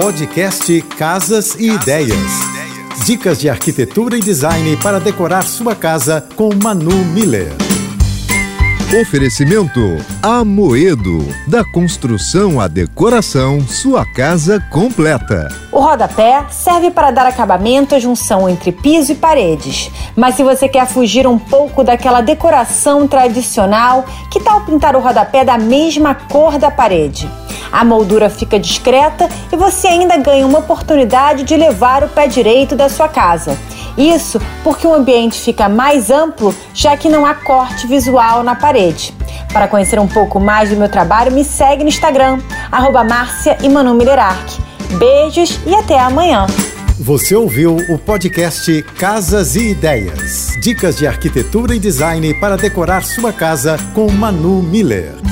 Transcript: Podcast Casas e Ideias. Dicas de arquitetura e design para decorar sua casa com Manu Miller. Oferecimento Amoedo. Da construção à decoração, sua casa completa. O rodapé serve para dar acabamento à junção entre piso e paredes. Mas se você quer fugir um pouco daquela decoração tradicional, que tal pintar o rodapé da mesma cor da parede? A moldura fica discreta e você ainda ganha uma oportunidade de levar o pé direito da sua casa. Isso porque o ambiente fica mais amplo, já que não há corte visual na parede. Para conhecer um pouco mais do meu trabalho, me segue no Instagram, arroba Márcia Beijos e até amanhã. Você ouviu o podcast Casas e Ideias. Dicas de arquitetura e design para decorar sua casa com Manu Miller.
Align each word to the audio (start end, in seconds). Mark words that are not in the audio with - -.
Podcast 0.00 0.80
Casas 0.96 1.54
e 1.56 1.72
Ideias. 1.72 2.16
Dicas 3.04 3.38
de 3.38 3.50
arquitetura 3.50 4.16
e 4.16 4.20
design 4.20 4.74
para 4.78 4.98
decorar 4.98 5.42
sua 5.42 5.74
casa 5.74 6.26
com 6.36 6.48
Manu 6.54 7.04
Miller. 7.12 7.52
Oferecimento 8.98 9.78
Amoedo. 10.22 11.18
Da 11.46 11.62
construção 11.66 12.58
à 12.58 12.66
decoração, 12.66 13.60
sua 13.60 14.06
casa 14.06 14.58
completa. 14.70 15.54
O 15.70 15.80
rodapé 15.80 16.46
serve 16.48 16.90
para 16.90 17.10
dar 17.10 17.26
acabamento 17.26 17.94
à 17.94 17.98
junção 17.98 18.48
entre 18.48 18.72
piso 18.72 19.12
e 19.12 19.16
paredes. 19.16 19.90
Mas 20.16 20.34
se 20.34 20.42
você 20.42 20.66
quer 20.66 20.86
fugir 20.86 21.26
um 21.26 21.38
pouco 21.38 21.84
daquela 21.84 22.22
decoração 22.22 23.06
tradicional, 23.06 24.06
que 24.30 24.40
tal 24.40 24.62
pintar 24.62 24.96
o 24.96 25.00
rodapé 25.00 25.44
da 25.44 25.58
mesma 25.58 26.14
cor 26.14 26.56
da 26.56 26.70
parede? 26.70 27.28
A 27.72 27.84
moldura 27.84 28.28
fica 28.28 28.58
discreta 28.58 29.28
e 29.52 29.56
você 29.56 29.88
ainda 29.88 30.16
ganha 30.16 30.46
uma 30.46 30.58
oportunidade 30.58 31.44
de 31.44 31.56
levar 31.56 32.02
o 32.02 32.08
pé 32.08 32.26
direito 32.26 32.74
da 32.74 32.88
sua 32.88 33.08
casa. 33.08 33.56
Isso 33.96 34.40
porque 34.62 34.86
o 34.86 34.94
ambiente 34.94 35.40
fica 35.40 35.68
mais 35.68 36.10
amplo, 36.10 36.54
já 36.72 36.96
que 36.96 37.08
não 37.08 37.26
há 37.26 37.34
corte 37.34 37.86
visual 37.86 38.42
na 38.42 38.54
parede. 38.54 39.14
Para 39.52 39.68
conhecer 39.68 39.98
um 39.98 40.08
pouco 40.08 40.38
mais 40.40 40.70
do 40.70 40.76
meu 40.76 40.88
trabalho, 40.88 41.32
me 41.32 41.44
segue 41.44 41.82
no 41.82 41.88
Instagram, 41.88 42.38
arroba 42.70 43.04
Márcia 43.04 43.58
Beijos 44.98 45.60
e 45.66 45.74
até 45.74 45.98
amanhã. 45.98 46.46
Você 46.98 47.34
ouviu 47.34 47.76
o 47.76 47.98
podcast 47.98 48.82
Casas 48.98 49.56
e 49.56 49.70
Ideias. 49.70 50.54
Dicas 50.60 50.98
de 50.98 51.06
arquitetura 51.06 51.74
e 51.74 51.78
design 51.78 52.34
para 52.34 52.56
decorar 52.56 53.04
sua 53.04 53.32
casa 53.32 53.78
com 53.94 54.10
Manu 54.10 54.62
Miller. 54.62 55.29